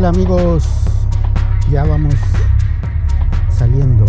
Hola 0.00 0.08
amigos, 0.08 0.66
ya 1.70 1.84
vamos 1.84 2.14
saliendo 3.50 4.06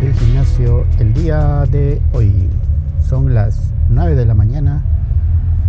del 0.00 0.14
gimnasio 0.14 0.86
el 0.98 1.12
día 1.12 1.66
de 1.70 2.00
hoy. 2.14 2.48
Son 3.06 3.34
las 3.34 3.70
9 3.90 4.14
de 4.14 4.24
la 4.24 4.32
mañana. 4.32 4.80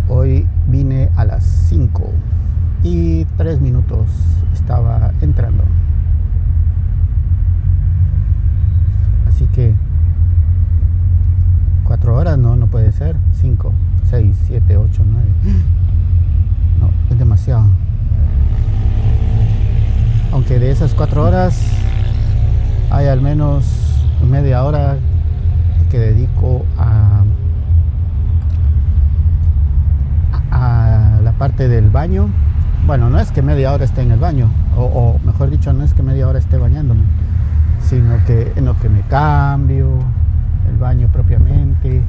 Hoy 0.08 0.46
vine 0.68 1.10
a 1.16 1.26
las 1.26 1.44
5 1.44 2.02
y 2.82 3.26
3 3.36 3.60
minutos 3.60 4.06
estaba 4.54 5.12
entrando. 5.20 5.64
Así 9.28 9.44
que 9.48 9.74
4 11.84 12.16
horas 12.16 12.38
no, 12.38 12.56
no 12.56 12.68
puede 12.68 12.90
ser. 12.92 13.16
5, 13.42 13.70
6, 14.08 14.36
7, 14.46 14.76
8, 14.78 15.02
9. 15.06 15.28
No, 16.80 16.90
es 17.10 17.18
demasiado. 17.18 17.66
Aunque 20.32 20.60
de 20.60 20.69
esas 20.80 20.94
4 20.94 21.22
horas 21.22 21.60
hay 22.90 23.06
al 23.06 23.20
menos 23.20 23.66
media 24.26 24.64
hora 24.64 24.96
que 25.90 25.98
dedico 25.98 26.64
a, 26.78 27.22
a 30.50 31.20
la 31.22 31.32
parte 31.32 31.68
del 31.68 31.90
baño. 31.90 32.30
Bueno, 32.86 33.10
no 33.10 33.18
es 33.18 33.30
que 33.30 33.42
media 33.42 33.74
hora 33.74 33.84
esté 33.84 34.00
en 34.00 34.12
el 34.12 34.18
baño, 34.18 34.48
o, 34.74 34.84
o 34.84 35.20
mejor 35.22 35.50
dicho, 35.50 35.70
no 35.74 35.84
es 35.84 35.92
que 35.92 36.02
media 36.02 36.26
hora 36.26 36.38
esté 36.38 36.56
bañándome, 36.56 37.02
sino 37.82 38.16
que 38.24 38.50
en 38.56 38.64
lo 38.64 38.74
que 38.78 38.88
me 38.88 39.02
cambio, 39.02 39.98
el 40.66 40.78
baño 40.78 41.08
propiamente, 41.12 42.00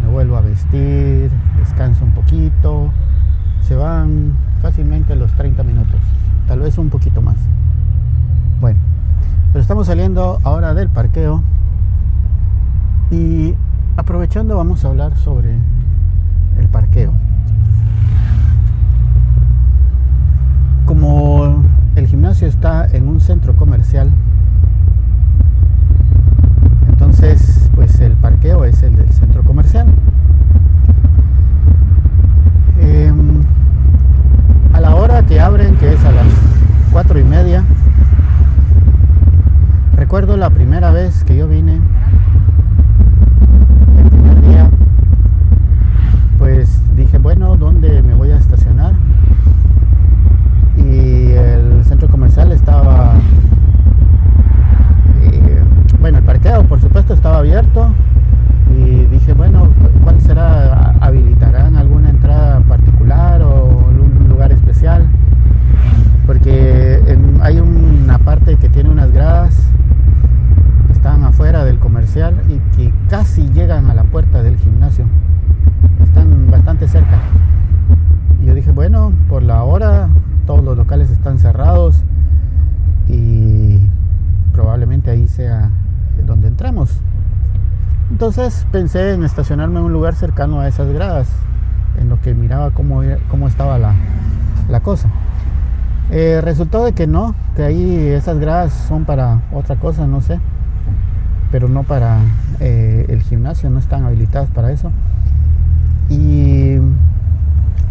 me 0.00 0.08
vuelvo 0.08 0.38
a 0.38 0.40
vestir, 0.40 1.30
descanso 1.58 2.06
un 2.06 2.12
poquito, 2.12 2.90
se 3.60 3.74
van 3.74 4.32
fácilmente 4.62 5.14
los 5.14 5.30
30 5.32 5.62
minutos, 5.62 6.00
tal 6.46 6.60
vez 6.60 6.78
un 6.78 6.88
poquito 6.88 7.20
más. 7.20 7.36
Pero 9.52 9.62
estamos 9.62 9.86
saliendo 9.86 10.40
ahora 10.44 10.74
del 10.74 10.90
parqueo 10.90 11.42
y 13.10 13.54
aprovechando 13.96 14.56
vamos 14.56 14.84
a 14.84 14.88
hablar 14.88 15.16
sobre 15.16 15.56
el 16.58 16.68
parqueo. 16.68 17.12
Como 20.84 21.64
el 21.96 22.06
gimnasio 22.06 22.46
está 22.46 22.86
en 22.86 23.08
un 23.08 23.20
centro 23.20 23.56
comercial, 23.56 24.10
entonces 26.88 27.70
pues 27.74 27.98
el 28.00 28.12
parqueo 28.12 28.66
es 28.66 28.82
el 28.82 28.96
del 28.96 29.10
centro 29.12 29.42
comercial. 29.44 29.86
Eh, 32.80 33.12
a 34.74 34.80
la 34.80 34.94
hora 34.94 35.24
que 35.24 35.40
abren, 35.40 35.74
que 35.76 35.94
es 35.94 36.04
a 36.04 36.12
las 36.12 36.26
cuatro 36.92 37.18
y 37.18 37.24
media, 37.24 37.64
recuerdo 40.08 40.38
la 40.38 40.48
primera 40.48 40.90
vez 40.90 41.22
que 41.22 41.36
yo 41.36 41.46
vine 41.46 41.82
pues 46.38 46.80
dije, 46.96 47.18
bueno, 47.18 47.58
¿dónde 47.58 48.00
me 48.00 48.14
voy 48.14 48.30
a 48.30 48.38
estacionar? 48.38 48.94
Y 50.78 51.32
el 51.32 51.84
centro 51.84 52.08
comercial 52.08 52.52
estaba, 52.52 53.16
eh, 55.20 55.62
bueno, 56.00 56.16
el 56.16 56.24
parqueo 56.24 56.64
por 56.64 56.80
supuesto 56.80 57.12
estaba 57.12 57.40
abierto 57.40 57.92
y 58.74 59.04
dije, 59.10 59.34
bueno, 59.34 59.68
¿cuál 60.04 60.22
será? 60.22 60.94
¿Habilitarán 61.02 61.76
alguna 61.76 62.08
entrada 62.08 62.60
particular 62.60 63.42
o 63.42 63.66
un 63.66 64.26
lugar 64.30 64.52
especial? 64.52 65.06
Porque 66.26 67.02
en, 67.06 67.40
hay 67.42 67.60
una 67.60 68.16
parte 68.16 68.56
que 68.56 68.70
tiene 68.70 68.88
unas 68.88 69.12
gradas 69.12 69.68
que 70.86 70.92
están 70.92 71.24
afuera 71.24 71.64
del 71.64 71.78
comercial 71.78 72.34
y 72.48 72.58
que 72.76 72.92
casi 73.08 73.48
llegan 73.50 73.90
a 73.90 73.94
la 73.94 74.04
puerta 74.04 74.42
del 74.42 74.56
gimnasio 74.56 75.06
están 76.02 76.50
bastante 76.50 76.88
cerca. 76.88 77.18
Y 78.42 78.46
yo 78.46 78.54
dije, 78.54 78.70
bueno, 78.70 79.12
por 79.28 79.42
la 79.42 79.62
hora 79.62 80.08
todos 80.46 80.64
los 80.64 80.76
locales 80.76 81.10
están 81.10 81.38
cerrados 81.38 82.02
y 83.08 83.78
probablemente 84.52 85.10
ahí 85.10 85.28
sea 85.28 85.70
donde 86.26 86.48
entramos. 86.48 87.00
Entonces 88.10 88.66
pensé 88.72 89.14
en 89.14 89.24
estacionarme 89.24 89.78
en 89.78 89.86
un 89.86 89.92
lugar 89.92 90.14
cercano 90.14 90.60
a 90.60 90.68
esas 90.68 90.90
gradas, 90.92 91.28
en 92.00 92.08
lo 92.08 92.20
que 92.20 92.34
miraba 92.34 92.70
cómo, 92.70 93.02
cómo 93.28 93.48
estaba 93.48 93.78
la, 93.78 93.94
la 94.68 94.80
cosa. 94.80 95.08
Eh, 96.10 96.40
resultó 96.42 96.84
de 96.84 96.92
que 96.92 97.06
no, 97.06 97.34
que 97.54 97.62
ahí 97.62 98.08
esas 98.08 98.38
gradas 98.38 98.72
son 98.72 99.04
para 99.04 99.42
otra 99.52 99.76
cosa, 99.76 100.06
no 100.06 100.22
sé, 100.22 100.40
pero 101.50 101.68
no 101.68 101.82
para 101.82 102.20
eh, 102.60 103.06
el 103.08 103.22
gimnasio, 103.22 103.70
no 103.70 103.78
están 103.78 104.04
habilitadas 104.04 104.50
para 104.50 104.72
eso. 104.72 104.90
Y 106.10 106.76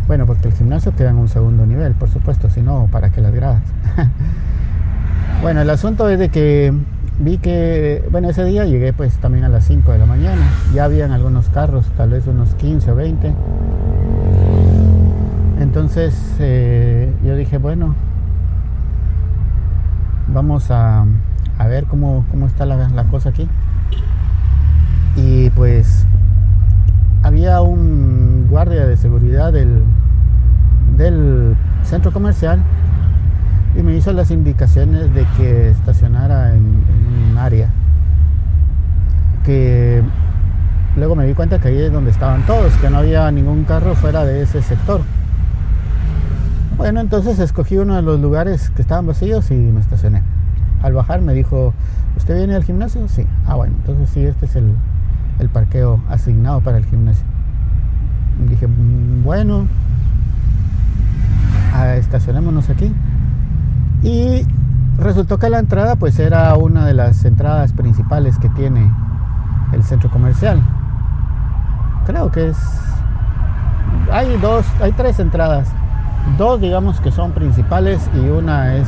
bueno, 0.08 0.26
porque 0.26 0.48
el 0.48 0.54
gimnasio 0.54 0.96
queda 0.96 1.10
en 1.10 1.18
un 1.18 1.28
segundo 1.28 1.66
nivel, 1.66 1.94
por 1.94 2.10
supuesto, 2.10 2.50
si 2.50 2.62
no, 2.62 2.88
¿para 2.92 3.10
qué 3.10 3.22
las 3.22 3.34
gradas? 3.34 3.62
bueno, 5.42 5.62
el 5.62 5.70
asunto 5.70 6.10
es 6.10 6.18
de 6.18 6.30
que 6.30 6.74
vi 7.20 7.38
que, 7.40 8.08
bueno, 8.12 8.30
ese 8.30 8.44
día 8.46 8.66
llegué 8.66 8.94
pues 8.94 9.18
también 9.18 9.44
a 9.44 9.50
las 9.50 9.66
5 9.66 9.92
de 9.92 9.98
la 9.98 10.06
mañana, 10.06 10.42
ya 10.74 10.86
habían 10.86 11.12
algunos 11.12 11.50
carros, 11.50 11.86
tal 11.98 12.12
vez 12.12 12.28
unos 12.28 12.54
15 12.56 12.92
o 12.92 12.96
20. 12.96 13.34
Entonces 15.60 16.16
eh, 16.40 17.12
yo 17.26 17.36
dije, 17.36 17.58
bueno, 17.58 17.96
vamos 20.28 20.70
a, 20.70 21.06
a 21.58 21.68
ver 21.68 21.86
cómo, 21.86 22.26
cómo 22.32 22.46
está 22.46 22.66
la, 22.66 23.04
cosa 23.06 23.30
aquí. 23.30 23.48
Y 25.16 25.50
pues 25.52 26.06
había 27.24 27.62
un 27.62 28.48
guardia 28.50 28.86
de 28.86 28.98
seguridad 28.98 29.52
del, 29.52 29.84
del 30.96 31.56
centro 31.84 32.12
comercial 32.12 32.60
y 33.76 33.84
me 33.84 33.96
hizo 33.96 34.14
las 34.14 34.32
indicaciones 34.32 35.14
de 35.14 35.26
que 35.38 35.70
estacionara 35.70 36.50
en, 36.56 36.58
en, 36.58 37.32
un 37.32 37.38
área 37.38 37.70
que 39.44 40.04
luego 40.96 41.16
me 41.16 41.26
di 41.26 41.34
cuenta 41.34 41.60
que 41.60 41.70
ahí 41.70 41.82
es 41.82 41.92
donde 41.92 42.12
estaban 42.12 42.46
todos, 42.46 42.74
que 42.76 42.90
no 42.90 42.98
había 42.98 43.30
ningún 43.32 43.64
carro 43.64 43.96
fuera 43.96 44.26
de 44.26 44.42
ese 44.42 44.62
sector. 44.62 45.02
Bueno, 46.78 47.00
entonces 47.00 47.40
escogí 47.40 47.78
uno 47.78 47.96
de 47.96 48.02
los 48.04 48.20
lugares 48.20 48.70
que 48.70 48.82
estaban 48.82 49.08
vacíos 49.08 49.50
y 49.50 49.56
me 49.56 49.80
estacioné. 49.80 50.22
Al 50.84 50.94
bajar 50.94 51.22
me 51.22 51.34
dijo, 51.34 51.74
¿usted 52.16 52.38
viene 52.38 52.56
al 52.56 52.64
gimnasio? 52.64 53.08
Sí. 53.08 53.26
Ah, 53.46 53.56
bueno, 53.56 53.76
entonces 53.78 54.10
sí, 54.10 54.24
este 54.24 54.46
es 54.46 54.56
el, 54.56 54.74
el 55.40 55.50
parqueo 55.50 56.02
asignado 56.10 56.62
para 56.62 56.78
el 56.78 56.86
gimnasio. 56.86 57.26
Dije, 58.48 58.68
bueno, 59.24 59.68
estacionémonos 61.96 62.70
aquí. 62.70 62.94
Y 64.04 64.46
resultó 64.98 65.38
que 65.38 65.50
la 65.50 65.60
entrada 65.60 65.96
pues 65.96 66.20
era 66.20 66.56
una 66.56 66.86
de 66.86 66.94
las 66.94 67.24
entradas 67.26 67.74
principales 67.74 68.38
que 68.38 68.50
tiene 68.50 68.92
el 69.74 69.84
centro 69.84 70.10
comercial. 70.10 70.62
Creo 72.06 72.32
que 72.32 72.50
es... 72.50 72.58
Hay 74.12 74.38
dos, 74.38 74.66
hay 74.82 74.92
tres 74.94 75.20
entradas. 75.20 75.70
Dos 76.38 76.62
digamos 76.62 77.00
que 77.02 77.12
son 77.12 77.32
principales 77.32 78.10
y 78.14 78.30
una 78.30 78.76
es 78.76 78.88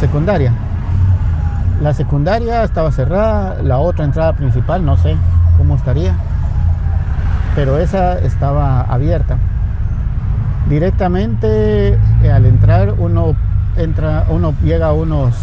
secundaria. 0.00 0.52
La 1.80 1.92
secundaria 1.92 2.64
estaba 2.64 2.90
cerrada, 2.90 3.62
la 3.62 3.78
otra 3.78 4.06
entrada 4.06 4.32
principal 4.32 4.84
no 4.84 4.96
sé 4.96 5.14
cómo 5.58 5.76
estaría, 5.76 6.14
pero 7.54 7.78
esa 7.78 8.18
estaba 8.18 8.80
abierta. 8.80 9.36
Directamente 10.70 11.98
eh, 12.22 12.32
al 12.32 12.46
entrar 12.46 12.94
uno 12.98 13.36
entra, 13.76 14.24
uno 14.30 14.54
llega 14.64 14.86
a 14.86 14.92
unos 14.94 15.34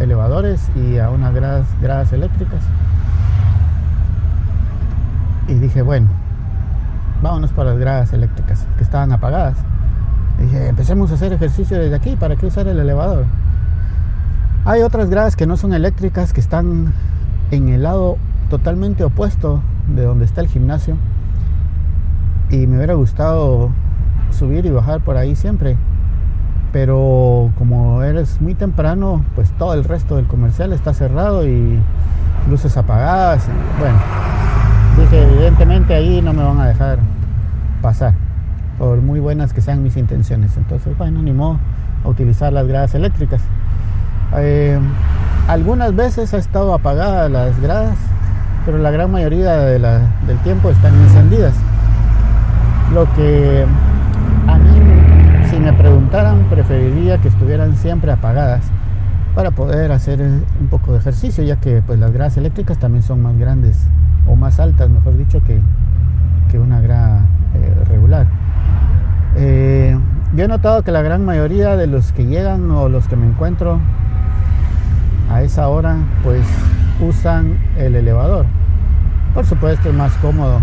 elevadores 0.00 0.66
y 0.76 0.98
a 0.98 1.10
unas 1.10 1.34
gradas, 1.34 1.66
gradas 1.80 2.12
eléctricas. 2.14 2.62
Y 5.46 5.54
dije, 5.54 5.82
bueno, 5.82 6.08
vámonos 7.22 7.52
para 7.52 7.70
las 7.70 7.78
gradas 7.78 8.12
eléctricas 8.14 8.66
que 8.78 8.82
estaban 8.82 9.12
apagadas. 9.12 9.56
dije, 10.38 10.68
empecemos 10.68 11.10
a 11.10 11.14
hacer 11.14 11.34
ejercicio 11.34 11.78
desde 11.78 11.94
aquí, 11.94 12.16
¿para 12.16 12.34
qué 12.36 12.46
usar 12.46 12.66
el 12.66 12.78
elevador? 12.78 13.26
Hay 14.66 14.80
otras 14.80 15.10
gradas 15.10 15.36
que 15.36 15.46
no 15.46 15.58
son 15.58 15.74
eléctricas, 15.74 16.32
que 16.32 16.40
están 16.40 16.94
en 17.50 17.68
el 17.68 17.82
lado 17.82 18.16
totalmente 18.48 19.04
opuesto 19.04 19.60
de 19.94 20.04
donde 20.04 20.24
está 20.24 20.40
el 20.40 20.48
gimnasio. 20.48 20.96
Y 22.48 22.66
me 22.66 22.78
hubiera 22.78 22.94
gustado 22.94 23.70
subir 24.30 24.64
y 24.64 24.70
bajar 24.70 25.00
por 25.02 25.18
ahí 25.18 25.36
siempre. 25.36 25.76
Pero 26.72 27.50
como 27.58 28.02
eres 28.02 28.40
muy 28.40 28.54
temprano, 28.54 29.22
pues 29.34 29.52
todo 29.58 29.74
el 29.74 29.84
resto 29.84 30.16
del 30.16 30.26
comercial 30.26 30.72
está 30.72 30.94
cerrado 30.94 31.46
y 31.46 31.78
luces 32.48 32.74
apagadas. 32.78 33.46
bueno, 33.78 33.98
dije, 34.98 35.24
evidentemente 35.24 35.94
ahí 35.94 36.22
no 36.22 36.32
me 36.32 36.42
van 36.42 36.58
a 36.60 36.66
dejar 36.66 37.00
pasar, 37.82 38.14
por 38.78 39.02
muy 39.02 39.20
buenas 39.20 39.52
que 39.52 39.60
sean 39.60 39.82
mis 39.82 39.98
intenciones. 39.98 40.56
Entonces, 40.56 40.96
bueno, 40.96 41.20
ni 41.20 41.32
a 41.38 42.08
utilizar 42.08 42.50
las 42.50 42.66
gradas 42.66 42.94
eléctricas. 42.94 43.42
Eh, 44.36 44.78
algunas 45.48 45.94
veces 45.94 46.32
ha 46.34 46.38
estado 46.38 46.74
apagadas 46.74 47.30
las 47.30 47.60
gradas, 47.60 47.96
pero 48.64 48.78
la 48.78 48.90
gran 48.90 49.10
mayoría 49.10 49.56
del 49.56 50.38
tiempo 50.42 50.70
están 50.70 50.94
encendidas. 50.94 51.54
Lo 52.92 53.12
que 53.14 53.64
a 54.46 54.58
mí, 54.58 55.48
si 55.50 55.58
me 55.58 55.72
preguntaran, 55.72 56.44
preferiría 56.50 57.18
que 57.18 57.28
estuvieran 57.28 57.76
siempre 57.76 58.10
apagadas 58.12 58.62
para 59.34 59.50
poder 59.50 59.92
hacer 59.92 60.20
un 60.20 60.68
poco 60.70 60.92
de 60.92 60.98
ejercicio, 60.98 61.44
ya 61.44 61.56
que 61.56 61.82
pues 61.86 61.98
las 61.98 62.12
gradas 62.12 62.36
eléctricas 62.36 62.78
también 62.78 63.02
son 63.02 63.22
más 63.22 63.36
grandes 63.36 63.78
o 64.26 64.36
más 64.36 64.60
altas, 64.60 64.88
mejor 64.88 65.16
dicho, 65.16 65.42
que, 65.44 65.60
una 66.56 66.80
grada 66.80 67.22
eh, 67.56 67.84
regular. 67.88 68.28
Eh, 69.34 69.98
yo 70.36 70.44
he 70.44 70.46
notado 70.46 70.84
que 70.84 70.92
la 70.92 71.02
gran 71.02 71.24
mayoría 71.24 71.76
de 71.76 71.88
los 71.88 72.12
que 72.12 72.26
llegan 72.26 72.70
o 72.70 72.88
los 72.88 73.08
que 73.08 73.16
me 73.16 73.26
encuentro 73.26 73.80
a 75.34 75.42
esa 75.42 75.68
hora, 75.68 75.96
pues 76.22 76.46
usan 77.00 77.58
el 77.76 77.96
elevador. 77.96 78.46
Por 79.34 79.44
supuesto 79.44 79.88
es 79.88 79.94
más 79.94 80.12
cómodo. 80.18 80.60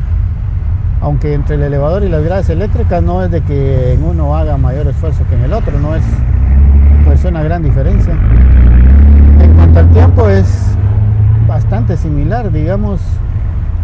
Aunque 1.02 1.34
entre 1.34 1.56
el 1.56 1.64
elevador 1.64 2.04
y 2.06 2.10
las 2.10 2.24
gradas 2.24 2.50
eléctricas 2.50 3.04
no 3.04 3.22
es 3.22 3.32
de 3.32 3.42
que 3.42 3.92
en 3.94 4.04
uno 4.04 4.38
haga 4.38 4.56
mayor 4.56 4.88
esfuerzo 4.88 5.26
que 5.28 5.36
en 5.36 5.42
el 5.42 5.52
otro, 5.52 5.78
no 5.78 5.94
es 5.94 6.04
pues 7.04 7.26
una 7.26 7.44
gran 7.44 7.64
diferencia. 7.64 8.14
En 9.42 9.54
cuanto 9.56 9.80
al 9.80 9.90
tiempo 9.90 10.30
es 10.30 10.48
bastante 11.50 11.98
similar, 11.98 12.50
digamos, 12.50 13.02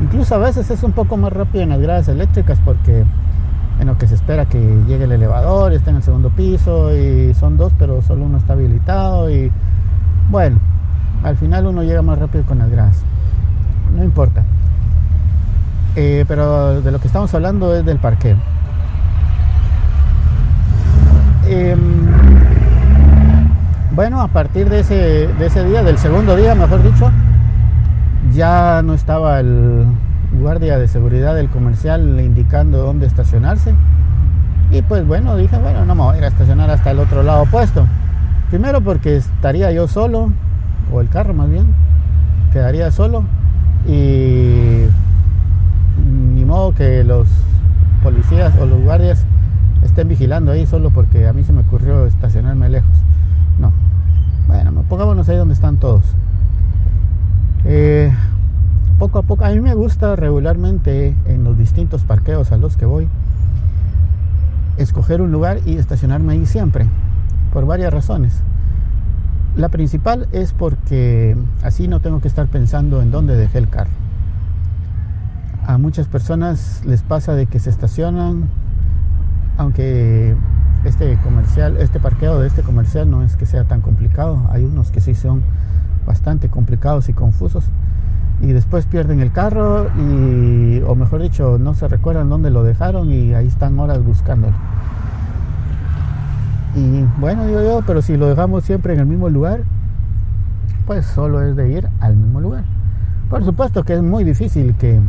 incluso 0.02 0.36
a 0.36 0.38
veces 0.38 0.72
es 0.72 0.84
un 0.84 0.94
poco 0.94 1.18
más 1.18 1.34
rápido 1.34 1.64
en 1.64 1.70
las 1.70 1.82
gradas 1.82 2.08
eléctricas 2.08 2.60
porque 2.64 3.04
en 3.82 3.88
lo 3.88 3.98
que 3.98 4.08
se 4.08 4.16
espera 4.16 4.46
que 4.46 4.58
llegue 4.88 5.04
el 5.04 5.12
elevador, 5.12 5.74
está 5.74 5.90
en 5.90 5.98
el 5.98 6.04
segundo 6.04 6.30
piso 6.30 6.96
y 6.96 7.34
son 7.34 7.58
dos, 7.58 7.74
pero 7.78 8.02
solo 8.02 8.24
uno 8.24 8.38
está 8.38 8.54
habilitado 8.54 9.30
y 9.30 9.52
bueno, 10.30 10.60
al 11.24 11.36
final 11.38 11.68
uno 11.68 11.84
llega 11.84 12.02
más 12.02 12.20
rápido 12.20 12.44
con 12.46 12.60
las 12.60 12.70
gradas. 12.70 13.02
No 13.96 14.04
importa. 14.04 14.44
Eh, 15.96 16.26
pero 16.28 16.82
de 16.82 16.92
lo 16.92 17.00
que 17.00 17.08
estamos 17.08 17.34
hablando 17.34 17.76
es 17.76 17.86
del 17.86 17.98
parqueo. 17.98 18.38
Em, 21.48 21.80
bueno, 23.92 24.22
a 24.22 24.28
partir 24.28 24.70
de 24.70 24.82
ese, 24.82 25.28
de 25.28 25.46
ese 25.46 25.64
día, 25.64 25.84
del 25.84 25.98
segundo 25.98 26.36
día, 26.36 26.54
mejor 26.56 26.84
dicho, 26.84 27.10
ya 28.34 28.82
no 28.84 28.94
estaba 28.94 29.40
el, 29.40 29.86
guardia 30.32 30.78
de 30.78 30.88
seguridad 30.88 31.36
del 31.36 31.50
comercial 31.50 32.20
indicando 32.20 32.80
dónde 32.80 33.08
estacionarse. 33.08 33.74
Y 34.72 34.82
pues 34.82 35.06
bueno, 35.08 35.36
dije, 35.38 35.58
bueno, 35.58 35.86
no 35.86 35.96
me 35.96 36.02
voy 36.02 36.16
a 36.16 36.18
ir 36.18 36.24
a 36.26 36.28
estacionar 36.28 36.70
hasta 36.70 36.92
el 36.92 37.00
otro 37.00 37.24
lado 37.24 37.44
opuesto. 37.44 37.88
Primero 38.50 38.82
porque 38.82 39.18
estaría 39.18 39.72
yo 39.72 39.88
solo, 39.88 40.32
o 40.92 41.02
el 41.02 41.10
carro 41.10 41.34
más 41.34 41.50
bien, 41.50 41.68
quedaría 42.52 42.92
solo. 42.92 43.24
Y 43.88 44.86
ni 46.34 46.46
modo 46.46 46.74
que 46.74 47.04
los 47.04 47.28
policías 48.04 48.54
o 48.60 48.66
los 48.66 48.82
guardias 48.82 49.26
estén 49.84 50.08
vigilando 50.08 50.52
ahí 50.52 50.66
solo 50.66 50.90
porque 50.90 51.28
a 51.28 51.34
mí 51.34 51.44
se 51.44 51.54
me 51.54 51.62
ocurrió 51.62 52.06
estacionarme 52.06 52.70
lejos. 52.70 52.92
No. 53.60 53.72
Bueno, 54.48 54.84
pongámonos 54.88 55.28
ahí 55.30 55.38
donde 55.38 55.54
están 55.54 55.78
todos. 55.78 56.04
Eh, 57.66 58.12
poco 58.98 59.20
a 59.20 59.24
poco, 59.24 59.46
a 59.46 59.50
mí 59.50 59.60
me 59.60 59.74
gusta 59.74 60.16
regularmente 60.16 61.16
en 61.26 61.44
los 61.44 61.58
distintos 61.58 62.04
parqueos 62.04 62.52
a 62.52 62.58
los 62.58 62.78
que 62.78 62.86
voy, 62.86 63.08
escoger 64.78 65.22
un 65.22 65.32
lugar 65.32 65.60
y 65.66 65.78
estacionarme 65.78 66.34
ahí 66.34 66.46
siempre, 66.46 66.88
por 67.54 67.66
varias 67.66 67.94
razones. 67.94 68.42
La 69.58 69.70
principal 69.70 70.28
es 70.34 70.54
porque 70.54 71.36
así 71.64 71.88
no 71.88 72.00
tengo 72.00 72.22
que 72.22 72.28
estar 72.28 72.46
pensando 72.46 73.02
en 73.02 73.10
dónde 73.10 73.36
dejé 73.36 73.58
el 73.58 73.70
carro. 73.70 73.90
A 75.66 75.80
muchas 75.80 76.08
personas 76.08 76.84
les 76.86 77.02
pasa 77.02 77.34
de 77.34 77.48
que 77.48 77.58
se 77.58 77.72
estacionan, 77.72 78.50
aunque 79.58 80.36
este 80.86 81.18
comercial, 81.24 81.78
este 81.78 82.00
parqueo 82.00 82.40
de 82.40 82.48
este 82.48 82.62
comercial 82.62 83.10
no 83.10 83.24
es 83.24 83.36
que 83.36 83.48
sea 83.48 83.64
tan 83.64 83.82
complicado, 83.82 84.48
hay 84.52 84.64
unos 84.64 84.92
que 84.92 85.02
sí 85.02 85.16
son 85.16 85.42
bastante 86.06 86.50
complicados 86.50 87.10
y 87.10 87.14
confusos 87.14 87.64
y 88.40 88.54
después 88.54 88.86
pierden 88.86 89.22
el 89.22 89.32
carro 89.32 89.88
y, 89.98 90.82
o 90.82 90.94
mejor 90.94 91.24
dicho, 91.24 91.58
no 91.58 91.74
se 91.74 91.88
recuerdan 91.88 92.30
dónde 92.30 92.52
lo 92.52 92.62
dejaron 92.62 93.12
y 93.12 93.34
ahí 93.34 93.48
están 93.48 93.80
horas 93.80 94.04
buscándolo. 94.04 94.54
Y 96.78 97.04
bueno, 97.20 97.48
digo 97.48 97.64
yo, 97.64 97.82
pero 97.88 98.04
si 98.04 98.18
lo 98.18 98.28
dejamos 98.28 98.64
siempre 98.64 98.94
en 98.94 99.00
el 99.00 99.08
mismo 99.08 99.30
lugar, 99.30 99.62
pues 100.86 101.08
solo 101.08 101.42
es 101.42 101.56
de 101.56 101.72
ir 101.72 101.90
al 102.00 102.16
mismo 102.16 102.40
lugar. 102.40 102.66
Por 103.32 103.44
supuesto 103.44 103.84
que 103.84 103.96
es 103.96 104.04
muy 104.04 104.24
difícil 104.24 104.76
que 104.76 105.00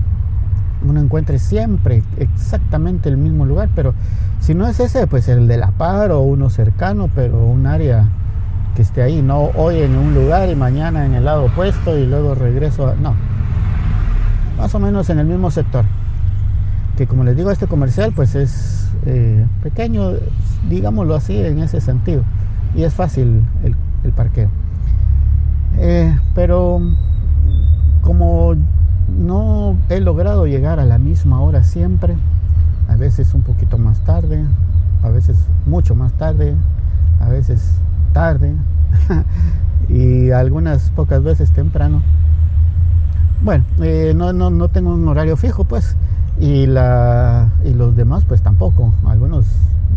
uno 0.83 0.99
encuentre 0.99 1.39
siempre 1.39 2.03
exactamente 2.17 3.11
el 3.11 3.19
mismo 3.19 3.45
lugar, 3.45 3.69
pero 3.75 3.93
si 4.41 4.55
no 4.55 4.67
es 4.67 4.81
ese, 4.81 5.07
pues 5.07 5.29
el 5.29 5.47
de 5.47 5.59
la 5.59 5.73
par 5.73 6.11
o 6.11 6.21
uno 6.21 6.49
cercano, 6.49 7.11
pero 7.15 7.45
un 7.45 7.67
área 7.67 8.09
que 8.75 8.81
esté 8.81 9.03
ahí, 9.03 9.21
no 9.21 9.51
hoy 9.55 9.83
en 9.83 9.95
un 9.95 10.15
lugar 10.15 10.49
y 10.49 10.55
mañana 10.55 11.05
en 11.05 11.15
el 11.15 11.27
lado 11.27 11.45
opuesto 11.45 11.99
y 11.99 12.07
luego 12.07 12.35
regreso 12.35 12.89
a... 12.89 12.95
No, 12.95 13.15
más 14.57 14.75
o 14.75 14.79
menos 14.79 15.11
en 15.11 15.19
el 15.19 15.27
mismo 15.27 15.51
sector. 15.51 15.85
Que 16.99 17.07
como 17.07 17.23
les 17.23 17.37
digo, 17.37 17.53
este 17.53 17.69
comercial 17.69 18.13
pues 18.13 18.35
es 18.35 18.91
eh, 19.07 19.47
pequeño, 19.63 20.15
digámoslo 20.69 21.15
así, 21.15 21.39
en 21.39 21.61
ese 21.61 21.81
sentido. 21.81 22.25
Y 22.75 22.83
es 22.83 22.93
fácil 22.93 23.45
el, 23.63 24.13
parqueo. 24.15 24.49
Eh, 25.77 26.19
pero 26.35 26.81
como 28.01 28.57
no 29.17 29.77
he 29.89 30.01
logrado 30.01 30.49
llegar 30.49 30.81
a 30.81 30.85
la 30.85 30.99
misma 30.99 31.41
hora 31.41 31.63
siempre, 31.63 32.17
a 32.89 32.97
veces 32.97 33.33
un 33.33 33.43
poquito 33.43 33.79
más 33.79 34.01
tarde, 34.01 34.45
a 35.05 35.09
veces 35.11 35.39
mucho 35.67 35.95
más 35.95 36.15
tarde, 36.15 36.57
a 37.21 37.29
veces 37.29 37.75
tarde 38.13 38.55
y 39.89 40.33
algunas 40.33 40.91
pocas 40.91 41.23
veces 41.23 41.53
temprano. 41.53 42.03
Bueno, 43.41 43.63
eh, 43.83 44.15
no, 44.17 44.33
no, 44.33 44.51
no, 44.51 44.67
tengo 44.67 44.93
un 44.93 45.07
horario 45.07 45.37
fijo, 45.37 45.63
pues, 45.63 45.97
y, 46.41 46.67
la, 46.67 47.49
y 47.65 47.75
los 47.75 47.97
demás, 47.97 48.25
pues 48.27 48.43
tampoco. 48.43 48.93
Algunos 49.07 49.47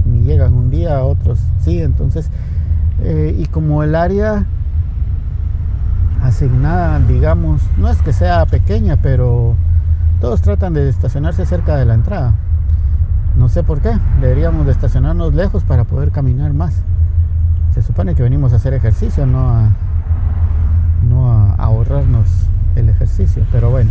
ni 0.05 0.21
llegan 0.21 0.53
un 0.53 0.69
día, 0.69 1.03
otros 1.03 1.39
sí, 1.59 1.81
entonces, 1.81 2.29
eh, 3.01 3.35
y 3.37 3.45
como 3.45 3.83
el 3.83 3.95
área 3.95 4.45
asignada, 6.21 6.99
digamos, 6.99 7.61
no 7.77 7.89
es 7.89 8.01
que 8.01 8.13
sea 8.13 8.45
pequeña, 8.45 8.97
pero 9.01 9.55
todos 10.19 10.41
tratan 10.41 10.73
de 10.73 10.89
estacionarse 10.89 11.45
cerca 11.45 11.75
de 11.75 11.85
la 11.85 11.93
entrada. 11.93 12.33
No 13.37 13.49
sé 13.49 13.63
por 13.63 13.81
qué, 13.81 13.91
deberíamos 14.19 14.65
de 14.65 14.71
estacionarnos 14.71 15.33
lejos 15.33 15.63
para 15.63 15.83
poder 15.83 16.11
caminar 16.11 16.53
más 16.53 16.83
se 17.73 17.81
supone 17.81 18.15
que 18.15 18.23
venimos 18.23 18.53
a 18.53 18.57
hacer 18.57 18.73
ejercicio, 18.73 19.25
no 19.25 19.49
a, 19.49 19.69
no 21.07 21.31
a 21.31 21.55
ahorrarnos 21.55 22.27
el 22.75 22.89
ejercicio, 22.89 23.43
pero 23.51 23.71
bueno. 23.71 23.89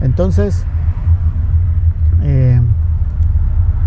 Entonces, 0.00 0.64
eh, 2.22 2.60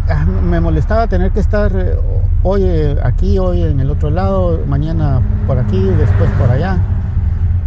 ah, 0.10 0.26
me 0.26 0.60
molestaba 0.60 1.08
tener 1.08 1.32
que 1.32 1.40
estar 1.40 1.72
eh, 1.76 1.96
hoy 2.44 2.64
eh, 2.64 2.98
aquí, 3.04 3.40
hoy 3.40 3.64
en 3.64 3.80
el 3.80 3.90
otro 3.90 4.10
lado, 4.10 4.60
mañana 4.68 5.22
por 5.48 5.58
aquí, 5.58 5.80
después 5.80 6.30
por 6.40 6.50
allá. 6.50 6.78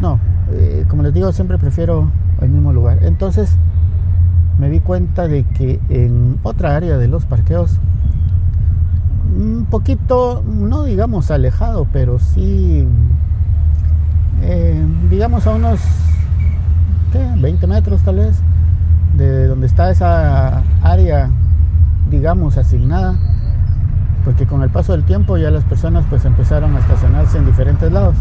No, 0.00 0.18
como 0.88 1.02
les 1.02 1.14
digo, 1.14 1.32
siempre 1.32 1.58
prefiero 1.58 2.10
el 2.40 2.50
mismo 2.50 2.72
lugar. 2.72 2.98
Entonces, 3.02 3.56
me 4.58 4.68
di 4.70 4.80
cuenta 4.80 5.28
de 5.28 5.44
que 5.44 5.80
en 5.88 6.38
otra 6.42 6.76
área 6.76 6.98
de 6.98 7.08
los 7.08 7.24
parqueos 7.24 7.78
un 9.36 9.66
poquito, 9.68 10.42
no 10.46 10.84
digamos 10.84 11.30
alejado, 11.30 11.86
pero 11.92 12.18
sí, 12.18 12.86
eh, 14.42 14.86
digamos 15.10 15.46
a 15.46 15.54
unos 15.54 15.80
20 17.38 17.66
metros 17.66 18.02
tal 18.02 18.16
vez, 18.16 18.40
de 19.16 19.46
donde 19.46 19.66
está 19.66 19.90
esa 19.90 20.62
área, 20.82 21.30
digamos, 22.10 22.58
asignada, 22.58 23.14
porque 24.24 24.46
con 24.46 24.62
el 24.62 24.70
paso 24.70 24.92
del 24.92 25.04
tiempo 25.04 25.36
ya 25.36 25.50
las 25.50 25.64
personas 25.64 26.04
pues 26.08 26.24
empezaron 26.24 26.74
a 26.76 26.80
estacionarse 26.80 27.38
en 27.38 27.46
diferentes 27.46 27.90
lados. 27.90 28.16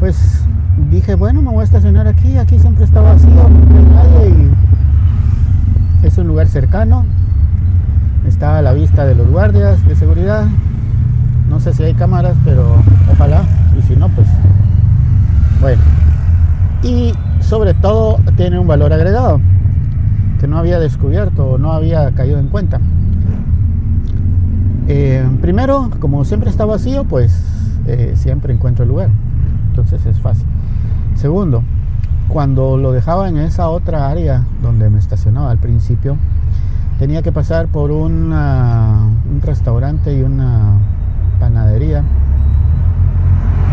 Pues 0.00 0.44
dije, 0.90 1.14
bueno, 1.14 1.42
me 1.42 1.50
voy 1.50 1.60
a 1.60 1.64
estacionar 1.64 2.06
aquí, 2.06 2.36
aquí 2.38 2.58
siempre 2.58 2.84
está 2.84 3.00
vacío, 3.00 3.30
no 3.30 3.78
hay 3.78 3.84
nadie 3.84 4.28
y 4.30 6.06
es 6.06 6.16
un 6.18 6.28
lugar 6.28 6.46
cercano, 6.48 7.04
está 8.26 8.58
a 8.58 8.62
la 8.62 8.72
vista 8.72 9.04
de 9.04 9.14
los 9.14 9.28
guardias 9.28 9.84
de 9.86 9.96
seguridad. 9.96 10.46
No 11.48 11.60
sé 11.60 11.72
si 11.72 11.82
hay 11.82 11.94
cámaras, 11.94 12.36
pero 12.44 12.82
ojalá. 13.10 13.42
Y 13.78 13.82
si 13.82 13.96
no, 13.96 14.08
pues 14.10 14.26
bueno. 15.60 15.82
Y 16.82 17.12
sobre 17.40 17.74
todo 17.74 18.18
tiene 18.36 18.58
un 18.58 18.66
valor 18.66 18.92
agregado 18.92 19.40
que 20.38 20.46
no 20.46 20.58
había 20.58 20.78
descubierto 20.78 21.46
o 21.46 21.58
no 21.58 21.72
había 21.72 22.10
caído 22.12 22.38
en 22.38 22.48
cuenta. 22.48 22.80
Eh, 24.86 25.28
primero, 25.40 25.90
como 26.00 26.24
siempre 26.24 26.48
está 26.48 26.64
vacío, 26.64 27.04
pues 27.04 27.42
eh, 27.86 28.14
siempre 28.16 28.54
encuentro 28.54 28.84
el 28.84 28.90
lugar. 28.90 29.10
Entonces 29.70 30.04
es 30.06 30.20
fácil. 30.20 30.46
Segundo, 31.14 31.62
cuando 32.28 32.76
lo 32.76 32.92
dejaba 32.92 33.28
en 33.28 33.38
esa 33.38 33.68
otra 33.68 34.08
área 34.08 34.44
donde 34.62 34.88
me 34.90 34.98
estacionaba 34.98 35.50
al 35.50 35.58
principio, 35.58 36.16
tenía 36.98 37.22
que 37.22 37.32
pasar 37.32 37.66
por 37.66 37.90
un 37.90 38.32
restaurante 39.42 40.16
y 40.16 40.22
una 40.22 40.74
panadería 41.38 42.02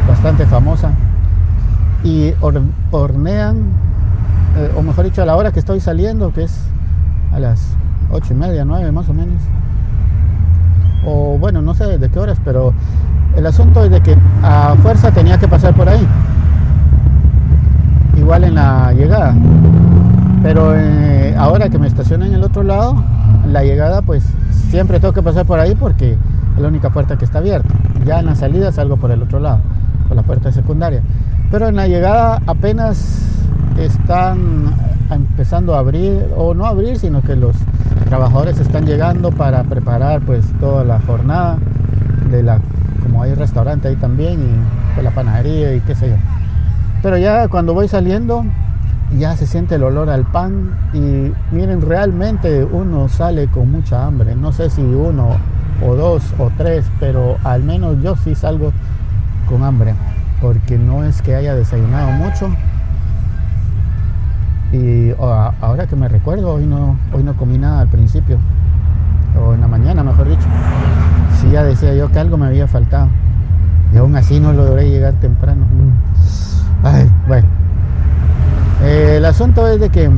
bastante 0.07 0.45
famosa 0.45 0.91
y 2.05 2.35
hornean, 2.91 3.57
eh, 4.57 4.71
o 4.77 4.83
mejor 4.83 5.05
dicho, 5.05 5.23
a 5.23 5.25
la 5.25 5.35
hora 5.35 5.51
que 5.51 5.59
estoy 5.59 5.79
saliendo, 5.79 6.31
que 6.31 6.43
es 6.43 6.55
a 7.33 7.39
las 7.39 7.59
ocho 8.11 8.33
y 8.33 8.37
media, 8.37 8.63
nueve 8.63 8.91
más 8.91 9.09
o 9.09 9.13
menos, 9.13 9.41
o 11.03 11.37
bueno, 11.39 11.63
no 11.63 11.73
sé 11.73 11.97
de 11.97 12.09
qué 12.09 12.19
horas, 12.19 12.37
pero 12.45 12.73
el 13.35 13.45
asunto 13.47 13.83
es 13.83 13.89
de 13.89 14.01
que 14.01 14.15
a 14.43 14.75
fuerza 14.83 15.11
tenía 15.11 15.39
que 15.39 15.47
pasar 15.47 15.73
por 15.73 15.89
ahí, 15.89 16.07
igual 18.17 18.43
en 18.43 18.53
la 18.53 18.93
llegada, 18.93 19.33
pero 20.43 20.75
eh, 20.75 21.35
ahora 21.39 21.69
que 21.69 21.79
me 21.79 21.87
estacioné 21.87 22.27
en 22.27 22.35
el 22.35 22.43
otro 22.43 22.61
lado, 22.61 23.03
la 23.47 23.63
llegada 23.63 24.03
pues 24.03 24.23
siempre 24.69 24.99
tengo 24.99 25.13
que 25.15 25.23
pasar 25.23 25.47
por 25.47 25.59
ahí 25.59 25.73
porque 25.73 26.11
es 26.11 26.61
la 26.61 26.67
única 26.67 26.91
puerta 26.91 27.17
que 27.17 27.25
está 27.25 27.39
abierta, 27.39 27.73
ya 28.05 28.19
en 28.19 28.27
la 28.27 28.35
salida 28.35 28.71
salgo 28.71 28.97
por 28.97 29.09
el 29.09 29.23
otro 29.23 29.39
lado, 29.39 29.61
por 30.07 30.15
la 30.15 30.21
puerta 30.21 30.51
secundaria. 30.51 31.01
Pero 31.51 31.67
en 31.69 31.75
la 31.75 31.87
llegada 31.87 32.41
apenas 32.47 33.21
están 33.77 34.73
empezando 35.11 35.75
a 35.75 35.79
abrir, 35.79 36.25
o 36.35 36.53
no 36.53 36.65
abrir, 36.65 36.97
sino 36.97 37.21
que 37.21 37.35
los 37.35 37.55
trabajadores 38.09 38.59
están 38.59 38.85
llegando 38.85 39.31
para 39.31 39.63
preparar 39.63 40.21
pues 40.21 40.45
toda 40.59 40.83
la 40.83 40.99
jornada 41.01 41.57
de 42.31 42.43
la, 42.43 42.59
como 43.03 43.21
hay 43.21 43.33
restaurante 43.35 43.87
ahí 43.87 43.95
también, 43.95 44.39
y 44.97 45.01
la 45.01 45.11
panadería 45.11 45.75
y 45.75 45.81
qué 45.81 45.95
sé 45.95 46.09
yo. 46.09 46.15
Pero 47.03 47.17
ya 47.17 47.47
cuando 47.47 47.73
voy 47.73 47.87
saliendo, 47.87 48.43
ya 49.17 49.37
se 49.37 49.45
siente 49.45 49.75
el 49.75 49.83
olor 49.83 50.09
al 50.09 50.23
pan 50.23 50.71
y 50.93 51.31
miren, 51.53 51.81
realmente 51.81 52.63
uno 52.63 53.07
sale 53.07 53.47
con 53.47 53.71
mucha 53.71 54.05
hambre. 54.05 54.35
No 54.35 54.51
sé 54.51 54.69
si 54.69 54.81
uno 54.81 55.37
o 55.85 55.95
dos 55.95 56.23
o 56.39 56.49
tres, 56.57 56.85
pero 56.99 57.37
al 57.43 57.63
menos 57.63 58.01
yo 58.01 58.15
sí 58.15 58.33
salgo 58.33 58.71
con 59.47 59.63
hambre 59.63 59.93
porque 60.41 60.77
no 60.77 61.03
es 61.03 61.21
que 61.21 61.35
haya 61.35 61.55
desayunado 61.55 62.11
mucho. 62.11 62.49
Y 64.71 65.11
ahora 65.19 65.87
que 65.87 65.95
me 65.95 66.07
recuerdo, 66.07 66.53
hoy 66.53 66.65
no, 66.65 66.97
hoy 67.13 67.23
no 67.23 67.35
comí 67.35 67.57
nada 67.57 67.81
al 67.81 67.87
principio, 67.87 68.37
o 69.39 69.53
en 69.53 69.61
la 69.61 69.67
mañana, 69.67 70.03
mejor 70.03 70.27
dicho. 70.27 70.47
Sí, 71.39 71.49
ya 71.51 71.63
decía 71.63 71.93
yo 71.93 72.11
que 72.11 72.19
algo 72.19 72.37
me 72.37 72.47
había 72.47 72.67
faltado. 72.67 73.09
Y 73.93 73.97
aún 73.97 74.15
así 74.15 74.39
no 74.39 74.51
logré 74.51 74.89
llegar 74.89 75.13
temprano. 75.13 75.65
Mm. 75.65 76.85
Ay, 76.85 77.09
bueno. 77.27 77.47
Eh, 78.83 79.15
el 79.17 79.25
asunto 79.25 79.67
es 79.67 79.79
de 79.79 79.89
que 79.89 80.09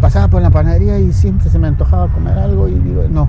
pasaba 0.00 0.28
por 0.28 0.40
la 0.40 0.50
panadería 0.50 0.98
y 0.98 1.12
siempre 1.12 1.50
se 1.50 1.58
me 1.58 1.68
antojaba 1.68 2.08
comer 2.08 2.38
algo 2.38 2.68
y 2.68 2.74
digo, 2.78 3.02
no, 3.10 3.28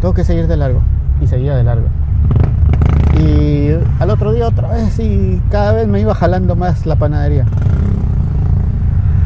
tengo 0.00 0.12
que 0.12 0.24
seguir 0.24 0.46
de 0.46 0.56
largo. 0.56 0.82
Y 1.20 1.26
seguía 1.26 1.56
de 1.56 1.64
largo. 1.64 1.86
Y 3.18 3.70
al 4.00 4.10
otro 4.10 4.32
día 4.32 4.48
otra 4.48 4.68
vez 4.68 4.98
y 4.98 5.40
cada 5.50 5.72
vez 5.72 5.86
me 5.86 6.00
iba 6.00 6.14
jalando 6.14 6.56
más 6.56 6.86
la 6.86 6.96
panadería. 6.96 7.44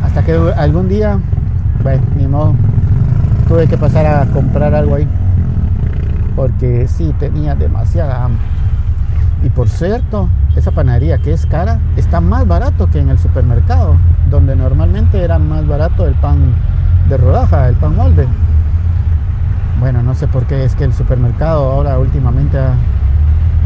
Hasta 0.05 0.23
que 0.25 0.33
algún 0.57 0.89
día, 0.89 1.19
bueno, 1.83 2.03
ni 2.17 2.27
modo, 2.27 2.55
tuve 3.49 3.67
que 3.67 3.79
pasar 3.79 4.07
a 4.07 4.27
comprar 4.27 4.75
algo 4.75 4.97
ahí. 4.97 5.09
Porque 6.37 6.87
sí, 6.89 7.15
tenía 7.19 7.55
demasiada 7.55 8.25
hambre. 8.25 8.43
Y 9.43 9.51
por 9.51 9.69
cierto, 9.69 10.29
esa 10.57 10.73
panadería 10.73 11.19
que 11.19 11.33
es 11.33 11.47
cara 11.47 11.79
está 11.97 12.21
más 12.21 12.47
barato 12.47 12.89
que 12.91 12.99
en 12.99 13.09
el 13.09 13.19
supermercado, 13.19 13.97
donde 14.31 14.57
normalmente 14.57 15.23
era 15.23 15.39
más 15.39 15.67
barato 15.67 16.07
el 16.07 16.15
pan 16.15 16.55
de 17.09 17.17
rodaja, 17.17 17.69
el 17.69 17.77
pan 17.77 17.97
molde. 17.97 18.27
Bueno, 19.81 20.03
no 20.03 20.15
sé 20.15 20.27
por 20.27 20.45
qué 20.47 20.65
es 20.65 20.75
que 20.75 20.85
el 20.85 20.93
supermercado 20.93 21.71
ahora 21.71 21.99
últimamente 21.99 22.59
ha, 22.59 22.75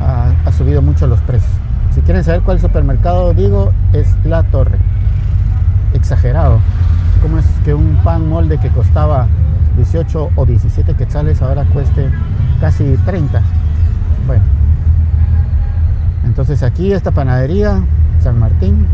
ha, 0.03 0.53
subido 0.53 0.83
mucho 0.83 1.07
los 1.07 1.21
precios. 1.21 1.51
Si 1.95 2.01
quieren 2.03 2.25
saber 2.25 2.43
cuál 2.43 2.61
supermercado 2.61 3.35
digo, 3.35 3.73
es 3.93 4.09
La 4.25 4.43
Torre. 4.45 4.79
Exagerado. 5.95 6.61
¿Cómo 7.21 7.39
es 7.39 7.47
que 7.65 7.75
un 7.75 7.97
pan 8.03 8.29
molde 8.29 8.59
que 8.59 8.69
costaba 8.71 9.29
18 9.77 10.31
o 10.35 10.47
17 10.47 10.95
quetzales 10.95 11.41
ahora 11.43 11.65
cueste 11.65 12.11
casi 12.61 12.97
30? 13.05 13.43
Bueno. 14.27 14.43
Entonces 16.25 16.63
aquí 16.63 16.93
esta 16.93 17.11
panadería, 17.11 17.83
San 18.21 18.39
Martín, 18.39 18.87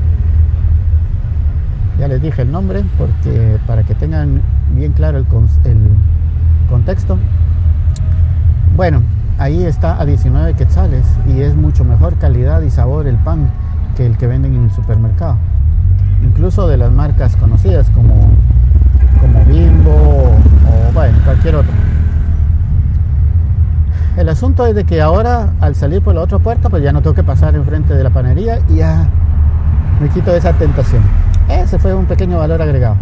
ya 1.98 2.08
les 2.08 2.20
dije 2.22 2.42
el 2.42 2.50
nombre 2.50 2.84
porque 2.96 3.58
para 3.66 3.82
que 3.82 3.94
tengan 3.94 4.40
bien 4.74 4.92
claro 4.92 5.18
el, 5.18 5.26
el 5.64 5.78
contexto. 6.68 7.18
Bueno, 8.76 9.02
ahí 9.38 9.64
está 9.64 10.00
a 10.00 10.04
19 10.04 10.54
quetzales 10.54 11.06
y 11.28 11.40
es 11.40 11.54
mucho 11.54 11.84
mejor 11.84 12.14
calidad 12.16 12.60
y 12.62 12.70
sabor 12.70 13.06
el 13.06 13.16
pan 13.16 13.50
que 13.96 14.04
el 14.04 14.16
que 14.18 14.26
venden 14.26 14.54
en 14.54 14.64
el 14.64 14.70
supermercado. 14.72 15.36
Incluso 16.22 16.66
de 16.66 16.76
las 16.76 16.90
marcas 16.90 17.36
conocidas 17.36 17.88
como, 17.90 18.14
como 19.20 19.44
Bimbo 19.44 19.90
o, 19.90 20.92
bueno, 20.92 21.18
cualquier 21.24 21.56
otro. 21.56 21.72
El 24.16 24.28
asunto 24.28 24.66
es 24.66 24.74
de 24.74 24.84
que 24.84 25.00
ahora 25.00 25.52
al 25.60 25.76
salir 25.76 26.02
por 26.02 26.14
la 26.14 26.22
otra 26.22 26.40
puerta 26.40 26.68
pues 26.68 26.82
ya 26.82 26.92
no 26.92 27.02
tengo 27.02 27.14
que 27.14 27.22
pasar 27.22 27.54
enfrente 27.54 27.94
de 27.94 28.02
la 28.02 28.10
panería 28.10 28.58
y 28.68 28.76
ya 28.76 29.08
me 30.00 30.08
quito 30.08 30.34
esa 30.34 30.52
tentación. 30.54 31.02
Ese 31.48 31.78
fue 31.78 31.94
un 31.94 32.06
pequeño 32.06 32.38
valor 32.38 32.60
agregado. 32.60 32.96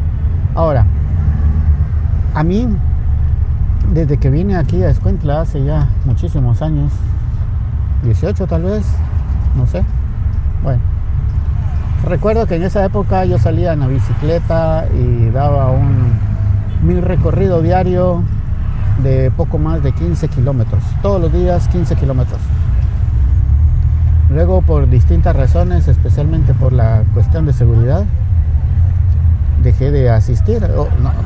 Ahora, 0.55 0.85
a 2.35 2.45
mí 2.45 2.69
desde 3.93 4.19
que 4.19 4.31
vine 4.31 4.57
aquí 4.57 4.83
a 4.83 4.91
Escuintla 4.91 5.43
hace 5.43 5.65
ya 5.65 5.89
muchísimos 6.05 6.63
años, 6.63 6.93
18 8.03 8.47
tal 8.47 8.63
vez, 8.63 8.85
no 9.57 9.67
sé. 9.67 9.85
Bueno, 10.63 10.81
recuerdo 12.05 12.47
que 12.47 12.57
en 12.57 12.65
esa 12.65 12.85
época 12.85 13.25
yo 13.25 13.39
salía 13.39 13.73
en 13.73 13.81
la 13.81 13.87
bicicleta 13.87 14.87
y 14.95 15.31
daba 15.31 15.71
un 15.71 16.15
mi 16.83 17.01
recorrido 17.01 17.63
diario 17.63 18.23
de 19.03 19.31
poco 19.31 19.59
más 19.59 19.83
de 19.83 19.93
15 19.93 20.29
kilómetros, 20.29 20.83
todos 21.03 21.21
los 21.21 21.33
días 21.33 21.69
15 21.69 21.97
kilómetros. 21.97 22.41
Luego 24.31 24.63
por 24.63 24.89
distintas 24.89 25.37
razones, 25.37 25.89
especialmente 25.89 26.53
por 26.55 26.73
la 26.73 27.05
cuestión 27.15 27.47
de 27.47 27.53
seguridad, 27.53 28.05
dejé 29.67 29.91
de 29.91 30.09
asistir, 30.11 30.65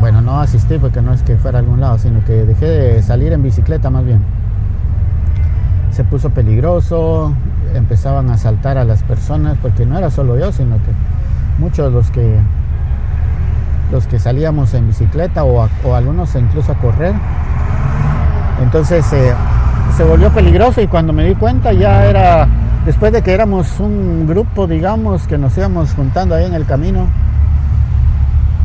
bueno, 0.00 0.22
no 0.22 0.40
asistir 0.40 0.80
porque 0.80 1.02
no 1.02 1.12
es 1.12 1.22
que 1.22 1.36
fuera 1.36 1.58
a 1.58 1.60
algún 1.60 1.78
lado, 1.78 1.98
sino 1.98 2.24
que 2.24 2.32
dejé 2.46 2.64
de 2.66 3.02
salir 3.02 3.34
en 3.34 3.42
bicicleta 3.42 3.90
más 3.90 4.02
bien. 4.04 4.22
Se 5.92 6.04
puso 6.04 6.30
peligroso, 6.30 7.34
empezaban 7.74 8.30
a 8.30 8.34
asaltar 8.34 8.78
a 8.78 8.84
las 8.84 9.02
personas, 9.02 9.58
porque 9.60 9.84
no 9.84 9.98
era 9.98 10.10
solo 10.10 10.38
yo, 10.38 10.52
sino 10.52 10.76
que 10.76 10.90
muchos 11.58 11.92
los 11.92 12.10
que 12.10 12.38
los 13.92 14.06
que 14.06 14.18
salíamos 14.18 14.72
en 14.72 14.86
bicicleta 14.86 15.44
o, 15.44 15.68
algunos 15.94 16.34
incluso 16.34 16.72
a 16.72 16.76
correr. 16.76 17.12
Entonces 18.62 19.04
eh, 19.12 19.34
se 19.98 20.04
volvió 20.04 20.30
peligroso 20.30 20.80
y 20.80 20.86
cuando 20.86 21.12
me 21.12 21.24
di 21.26 21.34
cuenta 21.34 21.74
ya 21.74 22.06
era, 22.06 22.48
después 22.86 23.12
de 23.12 23.20
que 23.20 23.34
éramos 23.34 23.80
un 23.80 24.26
grupo, 24.26 24.66
digamos, 24.66 25.26
que 25.26 25.36
nos 25.36 25.58
íbamos 25.58 25.92
juntando 25.92 26.34
ahí 26.34 26.46
en 26.46 26.54
el 26.54 26.64
camino, 26.64 27.08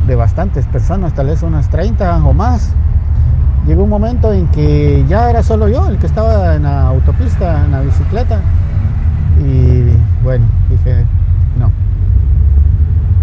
de 0.06 0.14
bastantes 0.14 0.66
personas, 0.66 1.14
tal 1.14 1.26
vez 1.26 1.42
unas 1.42 1.68
30 1.68 2.24
o 2.24 2.32
más. 2.32 2.72
Llegó 3.66 3.82
un 3.84 3.90
momento 3.90 4.32
en 4.32 4.46
que 4.48 5.04
ya 5.08 5.28
era 5.28 5.42
solo 5.42 5.68
yo 5.68 5.88
el 5.88 5.98
que 5.98 6.06
estaba 6.06 6.54
en 6.54 6.62
la 6.62 6.82
autopista, 6.82 7.64
en 7.64 7.72
la 7.72 7.80
bicicleta. 7.80 8.40
Y 9.40 9.84
bueno, 10.22 10.46
dije, 10.70 11.04
no. 11.58 11.72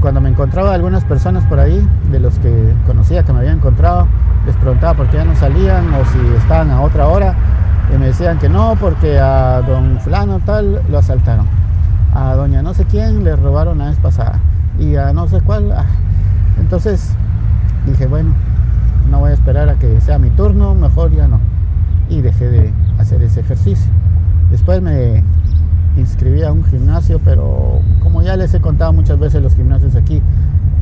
Cuando 0.01 0.19
me 0.19 0.29
encontraba 0.29 0.73
algunas 0.73 1.05
personas 1.05 1.45
por 1.45 1.59
ahí, 1.59 1.87
de 2.11 2.19
los 2.19 2.37
que 2.39 2.73
conocía 2.85 3.23
que 3.23 3.31
me 3.31 3.39
había 3.39 3.53
encontrado, 3.53 4.07
les 4.45 4.55
preguntaba 4.57 4.95
por 4.95 5.07
qué 5.07 5.17
ya 5.17 5.25
no 5.25 5.35
salían 5.35 5.93
o 5.93 6.03
si 6.05 6.19
estaban 6.37 6.71
a 6.71 6.81
otra 6.81 7.07
hora. 7.07 7.35
Y 7.93 7.97
me 7.97 8.07
decían 8.07 8.37
que 8.37 8.49
no, 8.49 8.75
porque 8.79 9.19
a 9.19 9.61
don 9.61 9.99
fulano 10.01 10.39
tal 10.41 10.81
lo 10.89 10.97
asaltaron. 10.97 11.47
A 12.13 12.33
doña 12.33 12.61
no 12.61 12.73
sé 12.73 12.85
quién 12.85 13.23
le 13.23 13.35
robaron 13.37 13.77
la 13.77 13.85
vez 13.85 13.97
pasada. 13.97 14.39
Y 14.77 14.95
a 14.97 15.13
no 15.13 15.27
sé 15.27 15.39
cuál, 15.39 15.71
ah, 15.71 15.85
entonces 16.63 17.09
dije, 17.85 18.07
bueno, 18.07 18.31
no 19.11 19.19
voy 19.19 19.31
a 19.31 19.33
esperar 19.33 19.67
a 19.67 19.75
que 19.75 19.99
sea 19.99 20.17
mi 20.17 20.29
turno, 20.29 20.73
mejor 20.73 21.11
ya 21.11 21.27
no. 21.27 21.39
Y 22.09 22.21
dejé 22.21 22.49
de 22.49 22.73
hacer 22.97 23.21
ese 23.21 23.41
ejercicio. 23.41 23.91
Después 24.49 24.81
me 24.81 25.23
inscribí 25.97 26.41
a 26.41 26.53
un 26.53 26.63
gimnasio, 26.63 27.19
pero 27.23 27.81
como 28.01 28.21
ya 28.21 28.37
les 28.37 28.53
he 28.53 28.61
contado 28.61 28.93
muchas 28.93 29.19
veces, 29.19 29.43
los 29.43 29.55
gimnasios 29.55 29.95
aquí 29.95 30.21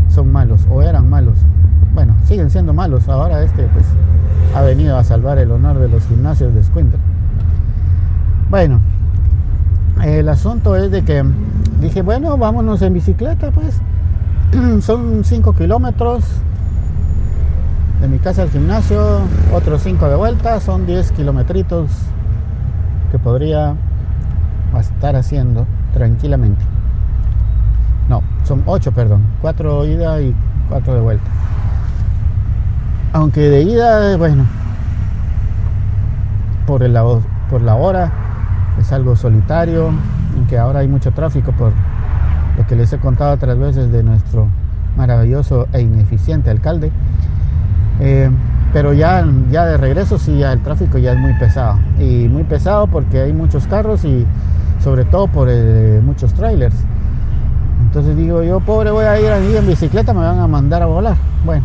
son 0.08 0.32
malos 0.32 0.68
o 0.70 0.84
eran 0.84 1.10
malos. 1.10 1.40
Bueno, 1.96 2.14
siguen 2.26 2.52
siendo 2.52 2.74
malos. 2.74 3.10
Ahora 3.10 3.42
este 3.44 3.64
pues 3.74 3.86
ha 4.56 4.62
venido 4.62 4.98
a 4.98 5.04
salvar 5.04 5.40
el 5.40 5.50
honor 5.50 5.80
de 5.80 5.90
los 5.90 6.06
gimnasios 6.06 6.54
de 6.54 6.62
Escuintla. 6.62 7.00
Bueno, 8.52 8.82
el 10.04 10.30
asunto 10.30 10.76
es 10.76 10.92
de 10.92 11.04
que 11.04 11.26
dije, 11.82 12.04
bueno, 12.04 12.38
vámonos 12.38 12.84
en 12.84 12.94
bicicleta, 12.94 13.50
pues. 13.50 13.82
Son 14.82 15.24
5 15.24 15.54
kilómetros 15.54 16.24
de 18.02 18.08
mi 18.08 18.20
casa 18.20 18.42
al 18.42 18.50
gimnasio, 18.50 19.22
otros 19.54 19.84
5 19.84 20.10
de 20.10 20.16
vuelta, 20.16 20.60
son 20.60 20.88
10 20.88 21.12
kilometritos 21.12 21.92
que 23.12 23.20
podría 23.20 23.76
estar 24.80 25.16
haciendo 25.16 25.68
tranquilamente. 25.94 26.66
No, 28.10 28.24
son 28.44 28.64
8, 28.66 28.92
perdón, 28.92 29.22
4 29.42 29.86
ida 29.86 30.20
y 30.20 30.36
4 30.70 30.96
de 30.96 31.02
vuelta. 31.02 31.30
Aunque 33.14 33.42
de 33.42 33.62
ida, 33.62 34.18
bueno, 34.18 34.46
por, 36.66 36.82
el, 36.82 36.98
por 37.50 37.62
la 37.62 37.76
hora 37.76 38.12
es 38.80 38.92
algo 38.92 39.16
solitario, 39.16 39.92
aunque 40.36 40.58
ahora 40.58 40.80
hay 40.80 40.88
mucho 40.88 41.12
tráfico 41.12 41.52
por 41.52 41.72
que 41.72 41.91
les 42.82 42.92
he 42.92 42.98
contado 42.98 43.36
otras 43.36 43.60
veces 43.60 43.92
de 43.92 44.02
nuestro 44.02 44.48
maravilloso 44.98 45.68
e 45.72 45.82
ineficiente 45.82 46.50
alcalde. 46.50 46.92
Eh, 48.00 48.28
pero 48.74 48.94
ya, 48.94 49.24
ya 49.52 49.66
de 49.68 49.78
regreso 49.78 50.18
sí, 50.18 50.40
ya 50.40 50.52
el 50.52 50.62
tráfico 50.64 50.98
ya 50.98 51.12
es 51.12 51.20
muy 51.20 51.34
pesado. 51.34 51.78
Y 52.00 52.28
muy 52.28 52.44
pesado 52.44 52.88
porque 52.88 53.22
hay 53.22 53.34
muchos 53.34 53.68
carros 53.68 54.04
y 54.04 54.26
sobre 54.80 55.06
todo 55.06 55.28
por 55.28 55.48
eh, 55.52 56.02
muchos 56.04 56.34
trailers. 56.34 56.74
Entonces 57.84 58.18
digo 58.18 58.42
yo, 58.42 58.60
pobre, 58.62 58.90
voy 58.90 59.06
a 59.06 59.20
ir 59.20 59.28
ahí 59.28 59.56
en 59.56 59.68
bicicleta, 59.68 60.12
me 60.12 60.22
van 60.22 60.40
a 60.40 60.48
mandar 60.48 60.82
a 60.82 60.88
volar. 60.88 61.18
Bueno, 61.46 61.64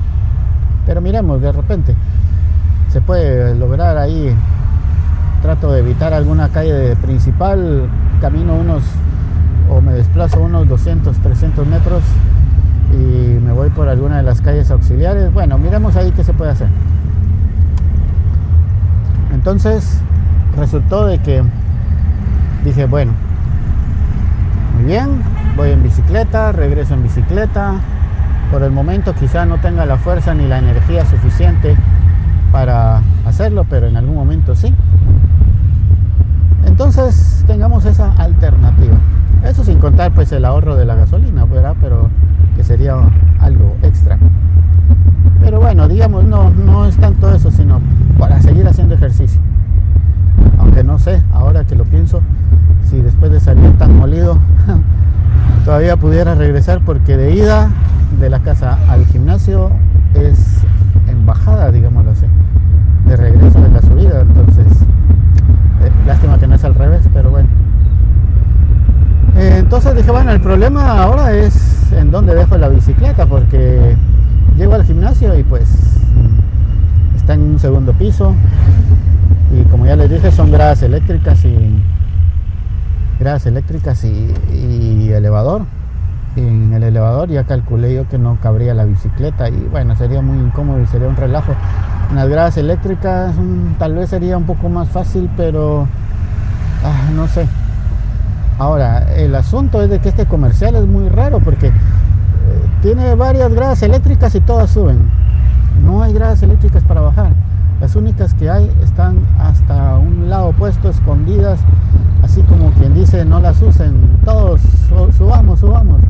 pero 0.84 1.00
miremos, 1.00 1.40
de 1.40 1.50
repente 1.50 1.94
se 2.90 3.00
puede 3.00 3.54
lograr 3.54 3.96
ahí. 3.96 4.36
Trato 5.40 5.72
de 5.72 5.80
evitar 5.80 6.12
alguna 6.12 6.50
calle 6.50 6.94
principal, 6.96 7.88
camino 8.20 8.54
unos 8.54 8.82
o 9.70 9.80
me 9.80 9.92
desplazo 9.92 10.40
unos 10.40 10.68
200, 10.68 11.16
300 11.18 11.66
metros 11.66 12.02
y 12.92 13.40
me 13.40 13.52
voy 13.52 13.70
por 13.70 13.88
alguna 13.88 14.18
de 14.18 14.22
las 14.22 14.40
calles 14.40 14.70
auxiliares. 14.70 15.32
Bueno, 15.32 15.58
miremos 15.58 15.96
ahí 15.96 16.12
qué 16.12 16.24
se 16.24 16.32
puede 16.32 16.52
hacer. 16.52 16.68
Entonces 19.32 20.00
resultó 20.56 21.06
de 21.06 21.18
que 21.18 21.42
dije, 22.64 22.86
bueno, 22.86 23.12
muy 24.74 24.84
bien, 24.84 25.22
voy 25.56 25.70
en 25.70 25.82
bicicleta, 25.82 26.52
regreso 26.52 26.94
en 26.94 27.02
bicicleta. 27.02 27.74
Por 28.50 28.62
el 28.62 28.70
momento 28.70 29.14
quizá 29.14 29.44
no 29.44 29.58
tenga 29.58 29.86
la 29.86 29.96
fuerza 29.96 30.34
ni 30.34 30.46
la 30.46 30.58
energía 30.58 31.04
suficiente 31.04 31.76
para 32.52 33.02
hacerlo, 33.26 33.66
pero 33.68 33.86
en 33.86 33.96
algún 33.96 34.14
momento 34.14 34.54
sí. 34.54 34.72
Entonces 36.64 37.44
tengamos 37.46 37.84
esa 37.84 38.12
alternativa. 38.12 38.96
Eso 39.44 39.64
sin 39.64 39.78
contar 39.78 40.12
pues 40.12 40.32
el 40.32 40.44
ahorro 40.44 40.76
de 40.76 40.84
la 40.84 40.94
gasolina, 40.94 41.44
¿verdad? 41.44 41.74
Pero 41.80 42.08
que 42.56 42.64
sería 42.64 42.96
algo 43.40 43.76
extra. 43.82 44.18
Pero 45.40 45.60
bueno, 45.60 45.86
digamos, 45.88 46.24
no, 46.24 46.50
no 46.50 46.86
es 46.86 46.96
tanto 46.96 47.32
eso, 47.32 47.50
sino 47.50 47.80
para 48.18 48.40
seguir 48.40 48.66
haciendo 48.66 48.94
ejercicio. 48.94 49.40
Aunque 50.58 50.82
no 50.82 50.98
sé, 50.98 51.22
ahora 51.32 51.64
que 51.64 51.76
lo 51.76 51.84
pienso, 51.84 52.20
si 52.88 53.00
después 53.00 53.30
de 53.30 53.40
salir 53.40 53.76
tan 53.78 53.96
molido, 53.96 54.38
todavía 55.64 55.96
pudiera 55.96 56.34
regresar, 56.34 56.80
porque 56.84 57.16
de 57.16 57.34
ida 57.34 57.70
de 58.20 58.30
la 58.30 58.40
casa 58.40 58.78
al 58.88 59.04
gimnasio 59.06 59.70
es 60.14 60.62
en 61.08 61.26
bajada, 61.26 61.70
digámoslo 61.70 62.12
así. 62.12 62.26
De 63.06 63.16
regreso 63.16 63.60
de 63.60 63.68
la 63.68 63.82
subida, 63.82 64.22
entonces, 64.22 64.66
eh, 65.82 65.90
lástima 66.06 66.38
que 66.38 66.46
no 66.46 66.54
es 66.54 66.64
al 66.64 66.74
revés, 66.74 67.08
pero 67.12 67.30
bueno. 67.30 67.48
Entonces 69.66 69.96
dije, 69.96 70.12
bueno, 70.12 70.30
el 70.30 70.40
problema 70.40 71.02
ahora 71.02 71.32
es 71.32 71.90
en 71.90 72.12
dónde 72.12 72.36
dejo 72.36 72.56
la 72.56 72.68
bicicleta, 72.68 73.26
porque 73.26 73.96
llego 74.56 74.74
al 74.74 74.84
gimnasio 74.84 75.36
y 75.36 75.42
pues 75.42 75.68
está 77.16 77.34
en 77.34 77.42
un 77.42 77.58
segundo 77.58 77.92
piso. 77.92 78.32
Y 79.52 79.68
como 79.68 79.84
ya 79.84 79.96
les 79.96 80.08
dije, 80.08 80.30
son 80.30 80.52
gradas 80.52 80.84
eléctricas 80.84 81.44
y 81.44 81.82
gradas 83.18 83.44
eléctricas 83.46 84.04
y, 84.04 85.10
elevador. 85.10 85.62
Y 86.36 86.42
en 86.42 86.72
el 86.72 86.84
elevador 86.84 87.28
ya 87.28 87.42
calculé 87.42 87.92
yo 87.92 88.08
que 88.08 88.18
no 88.18 88.38
cabría 88.40 88.72
la 88.72 88.84
bicicleta 88.84 89.48
y 89.48 89.66
bueno, 89.72 89.96
sería 89.96 90.22
muy 90.22 90.38
incómodo 90.38 90.80
y 90.80 90.86
sería 90.86 91.08
un 91.08 91.16
relajo. 91.16 91.52
En 92.10 92.14
las 92.14 92.28
gradas 92.28 92.56
eléctricas 92.56 93.34
mm, 93.34 93.78
tal 93.80 93.94
vez 93.94 94.10
sería 94.10 94.38
un 94.38 94.44
poco 94.44 94.68
más 94.68 94.88
fácil, 94.88 95.28
pero 95.36 95.88
ah, 96.84 97.10
no 97.16 97.26
sé, 97.26 97.48
Ahora, 98.58 99.14
el 99.14 99.34
asunto 99.34 99.82
es 99.82 99.90
de 99.90 99.98
que 99.98 100.08
este 100.08 100.24
comercial 100.24 100.76
es 100.76 100.86
muy 100.86 101.08
raro 101.10 101.40
porque 101.40 101.66
eh, 101.66 101.72
tiene 102.80 103.14
varias 103.14 103.52
gradas 103.52 103.82
eléctricas 103.82 104.34
y 104.34 104.40
todas 104.40 104.70
suben. 104.70 105.10
No 105.84 106.02
hay 106.02 106.14
gradas 106.14 106.42
eléctricas 106.42 106.82
para 106.84 107.02
bajar. 107.02 107.32
Las 107.80 107.96
únicas 107.96 108.32
que 108.32 108.48
hay 108.48 108.70
están 108.82 109.18
hasta 109.38 109.98
un 109.98 110.30
lado 110.30 110.48
opuesto, 110.48 110.88
escondidas, 110.88 111.60
así 112.22 112.40
como 112.42 112.70
quien 112.70 112.94
dice 112.94 113.26
no 113.26 113.40
las 113.40 113.60
usen. 113.60 113.94
Todos 114.24 114.62
subamos, 115.18 115.60
subamos. 115.60 116.00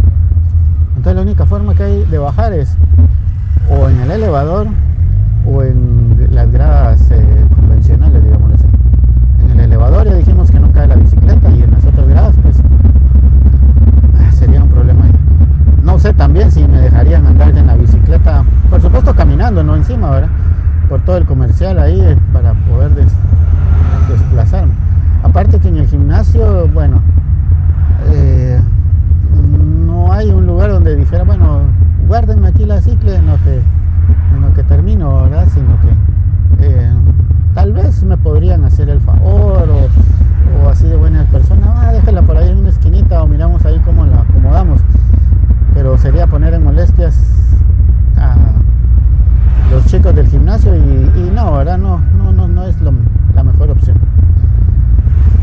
Entonces 0.90 1.16
la 1.16 1.22
única 1.22 1.46
forma 1.46 1.74
que 1.74 1.82
hay 1.82 2.04
de 2.04 2.18
bajar 2.18 2.52
es 2.52 2.76
o 3.68 3.88
en 3.88 4.00
el 4.02 4.10
elevador 4.12 4.68
o 5.44 5.62
en 5.64 6.28
las 6.30 6.50
gradas 6.52 7.10
eh, 7.10 7.44
convencionales, 7.56 8.22
digamos 8.22 8.55
el 9.58 9.66
elevador 9.66 10.06
ya 10.06 10.14
dijimos 10.14 10.50
que 10.50 10.60
no 10.60 10.70
cae 10.72 10.86
la 10.86 10.96
bicicleta 10.96 11.50
y 11.50 11.62
en 11.62 11.70
las 11.70 11.84
otras 11.84 12.08
gradas 12.08 12.34
pues 12.42 12.56
ah, 14.18 14.32
sería 14.32 14.62
un 14.62 14.68
problema 14.68 15.04
No 15.82 15.98
sé 15.98 16.12
también 16.12 16.50
si 16.50 16.66
me 16.66 16.80
dejarían 16.80 17.26
andar 17.26 17.56
en 17.56 17.66
la 17.66 17.76
bicicleta, 17.76 18.44
por 18.70 18.80
supuesto 18.80 19.14
caminando, 19.14 19.62
no 19.62 19.76
encima, 19.76 20.10
¿verdad? 20.10 20.28
Por 20.88 21.00
todo 21.00 21.16
el 21.16 21.24
comercial 21.24 21.78
ahí 21.78 22.00
eh, 22.00 22.16
para 22.32 22.54
poder 22.54 22.90
desplazarme. 24.08 24.72
Aparte 25.22 25.58
que 25.58 25.68
en 25.68 25.76
el 25.78 25.88
gimnasio, 25.88 26.68
bueno, 26.68 27.02
eh, 28.12 28.60
no 29.84 30.12
hay 30.12 30.30
un 30.30 30.46
lugar 30.46 30.70
donde 30.70 30.94
dijera, 30.94 31.24
bueno, 31.24 31.62
guárdenme 32.06 32.48
aquí 32.48 32.64
la 32.64 32.80
cicla 32.80 33.16
en 33.16 33.26
lo 33.26 33.36
que, 33.42 33.60
en 34.34 34.40
lo 34.40 34.54
que 34.54 34.62
termino, 34.62 35.22
¿verdad? 35.24 35.48
Sino 35.52 35.78
que 35.80 36.66
eh, 36.66 36.90
tal 37.54 37.72
vez 37.72 38.02
me 38.04 38.16
podrían 38.16 38.64
hacer 38.64 38.88
el 38.88 39.00
favor 39.00 39.68
o, 39.68 40.68
así 40.68 40.86
de 40.86 40.96
buenas 40.96 41.26
personas, 41.26 41.68
ah, 41.76 41.92
déjala 41.92 42.22
por 42.22 42.36
ahí 42.36 42.50
en 42.50 42.58
una 42.58 42.70
esquinita 42.70 43.22
o 43.22 43.26
miramos 43.26 43.64
ahí 43.64 43.80
cómo 43.84 44.04
la 44.06 44.20
acomodamos. 44.20 44.80
Pero 45.74 45.96
sería 45.98 46.26
poner 46.26 46.54
en 46.54 46.64
molestias 46.64 47.16
a 48.16 48.36
los 49.70 49.86
chicos 49.86 50.14
del 50.14 50.25
gimnasio 50.36 50.76
y, 50.76 51.30
no, 51.34 51.52
¿verdad? 51.52 51.78
No, 51.78 51.98
no, 51.98 52.30
no, 52.30 52.46
no 52.46 52.64
es 52.64 52.76
la 52.82 53.42
mejor 53.42 53.70
opción. 53.70 53.96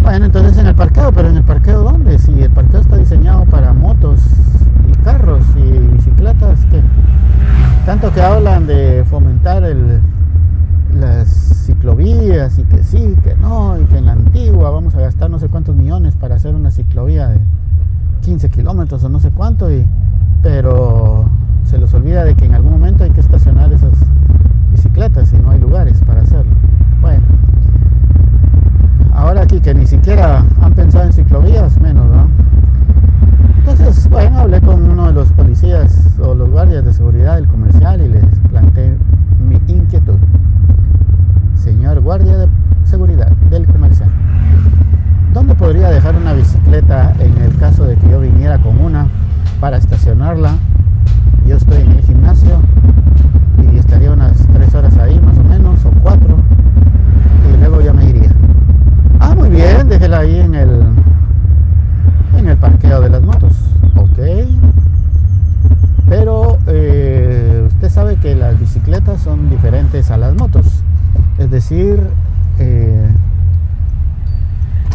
Bueno, 0.03 0.25
entonces 0.25 0.57
en 0.57 0.67
el 0.67 0.75
parqueo, 0.75 1.11
pero 1.13 1.29
en 1.29 1.37
el 1.37 1.43
parqueo 1.43 1.81
¿dónde? 1.81 2.19
Si 2.19 2.43
el 2.43 2.51
parqueo 2.51 2.81
está 2.81 2.97
diseñado 2.97 3.45
para 3.45 3.73
motos 3.73 4.19
y 4.87 4.91
carros 5.03 5.43
y 5.55 5.79
bicicletas, 5.79 6.65
que 6.65 6.81
tanto 7.85 8.11
que 8.11 8.21
hablan 8.21 8.67
de 8.67 9.05
fomentar 9.09 9.63
el, 9.63 10.01
las 10.93 11.29
ciclovías 11.65 12.59
y 12.59 12.63
que 12.63 12.83
sí, 12.83 13.15
que 13.23 13.35
no, 13.35 13.79
y 13.79 13.85
que 13.85 13.97
en 13.97 14.07
la 14.07 14.11
antigua 14.11 14.69
vamos 14.69 14.93
a 14.95 14.99
gastar 14.99 15.29
no 15.29 15.39
sé 15.39 15.47
cuántos 15.47 15.75
millones 15.75 16.15
para 16.15 16.35
hacer 16.35 16.53
una 16.53 16.69
ciclovía 16.69 17.29
de 17.29 17.39
15 18.21 18.49
kilómetros 18.49 19.03
o 19.05 19.09
no 19.09 19.19
sé 19.19 19.31
cuánto, 19.31 19.71
y, 19.71 19.87
pero 20.43 21.25
se 21.63 21.77
les 21.77 21.93
olvida 21.93 22.25
de 22.25 22.35
que 22.35 22.45
en 22.45 22.55
algún 22.55 22.73
momento 22.73 23.05
hay 23.05 23.11
que 23.11 23.21
estacionar 23.21 23.71
esas 23.71 23.93
bicicletas 24.93 25.33
y 25.33 25.37
no 25.37 25.51
hay 25.51 25.59
lugares 25.59 26.01
para 26.05 26.21
hacerlo. 26.21 26.51
Bueno, 27.01 27.23
ahora 29.13 29.41
aquí 29.41 29.59
que 29.59 29.73
ni 29.73 29.85
siquiera 29.87 30.43
han 30.61 30.73
pensado 30.73 31.05
en 31.05 31.13
ciclovías, 31.13 31.79
menos, 31.81 32.05
¿no? 32.05 32.27
Entonces, 33.57 34.07
bueno, 34.09 34.39
hablé 34.39 34.61
con 34.61 34.83
uno 34.89 35.07
de 35.07 35.13
los 35.13 35.31
policías 35.31 36.17
o 36.19 36.35
los 36.35 36.49
guardias 36.49 36.85
de 36.85 36.93
seguridad 36.93 37.35
del 37.35 37.47
comercial 37.47 38.01
y 38.01 38.09
les 38.09 38.25
planteé 38.49 38.95
mi 39.39 39.55
inquietud 39.67 40.17
señor 41.55 41.99
guardia 42.01 42.37
de 42.37 42.47
seguridad 42.83 43.31
del 43.49 43.65
comercial. 43.65 44.09
¿Dónde 45.33 45.55
podría 45.55 45.89
dejar 45.89 46.15
una 46.15 46.33
bicicleta 46.33 47.13
en 47.19 47.35
el 47.41 47.55
caso 47.57 47.85
de 47.85 47.95
que 47.95 48.09
yo 48.09 48.19
viniera 48.19 48.59
con 48.59 48.79
una 48.79 49.07
para 49.59 49.77
estacionarla? 49.77 50.55
Yo 51.47 51.55
estoy 51.55 51.81
en 51.81 51.91
el 51.91 52.01
gimnasio 52.01 52.59
estaría 53.83 54.11
unas 54.11 54.37
tres 54.53 54.73
horas 54.73 54.97
ahí 54.97 55.19
más 55.19 55.37
o 55.37 55.43
menos, 55.43 55.83
o 55.85 55.91
cuatro, 56.01 56.37
y 57.51 57.57
luego 57.57 57.81
ya 57.81 57.91
me 57.91 58.05
iría. 58.05 58.31
Ah, 59.19 59.35
muy 59.35 59.49
bien, 59.49 59.89
déjela 59.89 60.19
ahí 60.19 60.39
en 60.39 60.55
el, 60.55 60.69
en 62.37 62.47
el 62.47 62.57
parqueo 62.57 63.01
de 63.01 63.09
las 63.09 63.21
motos. 63.21 63.51
Ok. 63.95 64.19
Pero 66.07 66.57
eh, 66.67 67.67
usted 67.67 67.89
sabe 67.89 68.15
que 68.15 68.35
las 68.35 68.57
bicicletas 68.57 69.21
son 69.21 69.49
diferentes 69.49 70.11
a 70.11 70.17
las 70.17 70.33
motos. 70.35 70.65
Es 71.37 71.51
decir, 71.51 71.99
eh, 72.59 73.07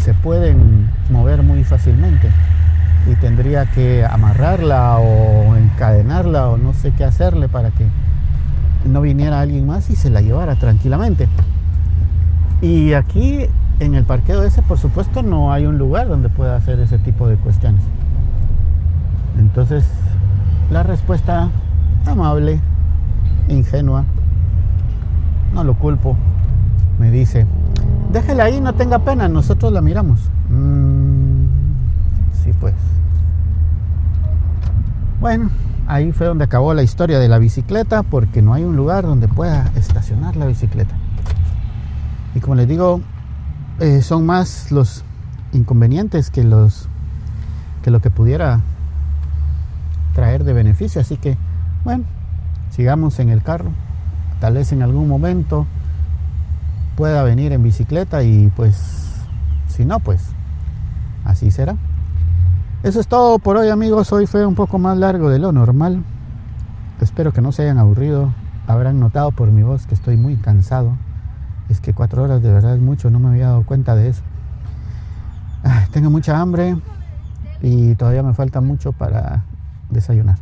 se 0.03 0.15
pueden 0.15 0.91
mover 1.11 1.43
muy 1.43 1.63
fácilmente 1.63 2.31
y 3.11 3.15
tendría 3.17 3.67
que 3.67 4.05
amarrarla 4.05 4.97
o 4.99 5.57
encadenarla 5.57 6.49
o 6.49 6.57
no 6.57 6.73
sé 6.73 6.93
qué 6.93 7.05
hacerle 7.05 7.49
para 7.49 7.71
que 7.71 7.87
no 8.85 9.01
viniera 9.01 9.41
alguien 9.41 9.67
más 9.67 9.91
y 9.91 9.97
se 9.97 10.11
la 10.11 10.21
llevara 10.21 10.57
tranquilamente. 10.57 11.29
Y 12.61 12.93
aquí 12.95 13.47
en 13.81 13.95
el 13.95 14.05
parqueo 14.05 14.43
ese, 14.43 14.63
por 14.63 14.79
supuesto, 14.79 15.23
no 15.23 15.53
hay 15.53 15.67
un 15.67 15.79
lugar 15.79 16.09
donde 16.09 16.29
pueda 16.29 16.57
hacer 16.57 16.81
ese 16.81 16.99
tipo 16.99 17.29
de 17.29 17.37
cuestiones. 17.37 17.83
Entonces, 19.39 19.85
la 20.71 20.83
respuesta 20.83 21.51
amable, 22.07 22.61
ingenua, 23.49 24.05
no 25.55 25.65
lo 25.65 25.75
culpo, 25.75 26.17
me 26.99 27.11
dice, 27.11 27.47
déjela 28.13 28.45
ahí, 28.45 28.61
no 28.61 28.75
tenga 28.75 28.99
pena, 29.01 29.29
nosotros 29.29 29.73
la 29.73 29.81
miramos. 29.81 30.21
Mm, 30.51 31.45
sí, 32.43 32.53
pues. 32.59 32.75
Bueno, 35.21 35.51
ahí 35.89 36.13
fue 36.13 36.27
donde 36.27 36.45
acabó 36.45 36.75
la 36.75 36.83
historia 36.83 37.19
de 37.19 37.29
la 37.29 37.39
bicicleta, 37.39 38.03
porque 38.03 38.43
no 38.43 38.55
hay 38.55 38.63
un 38.63 38.77
lugar 38.77 39.05
donde 39.05 39.27
pueda 39.27 39.73
estacionar 39.75 40.37
la 40.37 40.47
bicicleta. 40.47 40.95
Y 42.35 42.41
como 42.41 42.55
les 42.55 42.69
digo, 42.69 43.01
eh, 43.81 44.03
son 44.03 44.27
más 44.27 44.71
los 44.71 45.03
inconvenientes 45.53 46.31
que 46.31 46.45
los 46.45 46.89
que 47.83 47.91
lo 47.91 48.01
que 48.01 48.11
pudiera 48.11 48.61
traer 50.15 50.45
de 50.45 50.53
beneficio. 50.53 51.01
Así 51.01 51.17
que, 51.17 51.37
bueno, 51.85 52.05
sigamos 52.71 53.19
en 53.19 53.31
el 53.31 53.43
carro. 53.43 53.71
Tal 54.41 54.55
vez 54.55 54.73
en 54.73 54.83
algún 54.83 55.09
momento 55.09 55.67
pueda 56.97 57.23
venir 57.23 57.53
en 57.53 57.63
bicicleta 57.63 58.23
y 58.23 58.53
pues, 58.55 58.77
si 59.69 59.85
no, 59.85 60.01
pues 60.01 60.21
así 61.25 61.51
será. 61.51 61.77
Eso 62.85 63.01
es 63.01 63.09
todo 63.09 63.41
por 63.41 63.57
hoy 63.57 63.71
amigos. 63.71 64.13
Hoy 64.13 64.27
fue 64.27 64.47
un 64.47 64.55
poco 64.55 64.79
más 64.79 64.97
largo 64.97 65.31
de 65.31 65.41
lo 65.41 65.51
normal. 65.51 66.05
Espero 67.01 67.33
que 67.33 67.41
no 67.41 67.51
se 67.51 67.63
hayan 67.63 67.77
aburrido. 67.77 68.33
Habrán 68.69 69.01
notado 69.01 69.33
por 69.33 69.51
mi 69.51 69.65
voz 69.65 69.85
que 69.87 69.97
estoy 69.97 70.17
muy 70.17 70.37
cansado. 70.37 70.93
Es 71.69 71.81
que 71.81 71.93
cuatro 71.93 72.23
horas 72.23 72.41
de 72.41 72.53
verdad 72.53 72.77
es 72.77 72.81
mucho, 72.81 73.11
no 73.11 73.19
me 73.19 73.31
había 73.31 73.49
dado 73.49 73.67
cuenta 73.67 73.97
de 73.97 74.11
eso. 74.11 74.23
Tengo 75.91 76.09
mucha 76.09 76.41
hambre 76.41 76.77
y 77.63 77.97
todavía 77.97 78.23
me 78.23 78.33
falta 78.33 78.61
mucho 78.61 78.93
para 78.93 79.43
desayunar. 79.91 80.39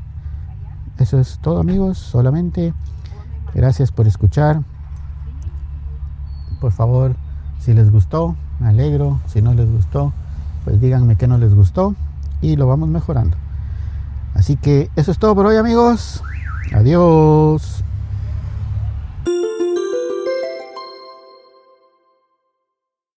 Eso 0.99 1.19
es 1.19 1.39
todo 1.39 1.59
amigos, 1.59 1.97
solamente 1.97 2.75
gracias 3.55 3.91
por 3.91 4.07
escuchar. 4.07 4.61
Por 6.61 6.73
favor, 6.73 7.17
si 7.61 7.73
les 7.73 7.91
gustó, 7.91 8.37
me 8.61 8.69
alegro. 8.69 9.21
Si 9.27 9.41
no 9.41 9.55
les 9.55 9.73
gustó, 9.73 10.13
pues 10.67 10.79
díganme 10.83 11.17
que 11.17 11.27
no 11.27 11.39
les 11.39 11.55
gustó 11.55 11.95
y 12.41 12.57
lo 12.57 12.67
vamos 12.67 12.89
mejorando. 12.89 13.37
Así 14.35 14.57
que 14.57 14.91
eso 14.97 15.11
es 15.11 15.19
todo 15.19 15.35
por 15.35 15.47
hoy 15.47 15.57
amigos. 15.57 16.23
Adiós. 16.75 17.85